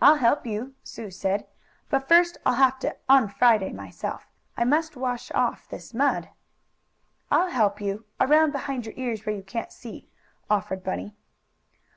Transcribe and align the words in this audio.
"I'll 0.00 0.18
help 0.22 0.46
you," 0.46 0.76
Sue 0.84 1.10
said. 1.10 1.48
"But 1.90 2.06
first 2.06 2.38
I'll 2.46 2.54
have 2.54 2.78
to 2.78 2.94
un 3.08 3.26
Friday 3.26 3.72
myself. 3.72 4.28
I 4.56 4.62
must 4.62 4.94
wash 4.96 5.32
off 5.32 5.66
this 5.68 5.92
mud." 5.92 6.28
"I'll 7.28 7.50
help 7.50 7.80
you 7.80 8.04
around 8.20 8.52
behind 8.52 8.86
your 8.86 8.94
ears 8.96 9.26
where 9.26 9.34
you 9.34 9.42
can't 9.42 9.72
see," 9.72 10.06
offered 10.48 10.84
Bunny. 10.84 11.16